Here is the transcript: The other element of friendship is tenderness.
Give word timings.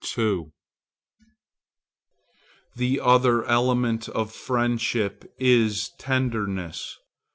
The 2.75 2.99
other 2.99 3.45
element 3.45 4.09
of 4.09 4.31
friendship 4.31 5.31
is 5.37 5.89
tenderness. 5.99 6.97